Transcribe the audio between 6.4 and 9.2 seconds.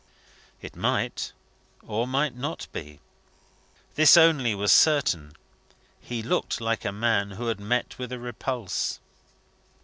like a man who had met with a repulse.